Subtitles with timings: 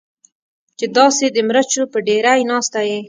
[0.77, 2.99] چې داسې د مرچو په ډېرۍ ناسته یې.